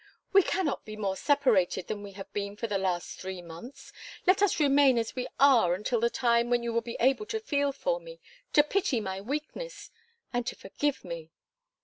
We 0.33 0.41
cannot 0.41 0.83
be 0.83 0.95
more 0.95 1.15
separated 1.15 1.85
than 1.85 2.01
we 2.01 2.13
have 2.13 2.33
been 2.33 2.55
for 2.55 2.65
the 2.65 2.79
last 2.79 3.19
three 3.19 3.39
months. 3.39 3.93
Let 4.25 4.41
us 4.41 4.59
remain 4.59 4.97
as 4.97 5.15
we 5.15 5.27
are 5.39 5.75
until 5.75 5.99
the 5.99 6.09
time 6.09 6.49
when 6.49 6.63
you 6.63 6.73
will 6.73 6.81
be 6.81 6.97
able 6.99 7.27
to 7.27 7.39
feel 7.39 7.71
for 7.71 7.99
me 7.99 8.19
to 8.53 8.63
pity 8.63 8.99
my 8.99 9.21
weakness 9.21 9.91
and 10.33 10.43
to 10.47 10.55
forgive 10.55 11.05
me." 11.05 11.29